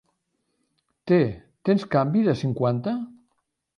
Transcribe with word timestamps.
Té, 1.11 1.19
tens 1.71 1.85
canvi 1.97 2.25
de 2.31 2.35
cinquanta? 2.43 2.95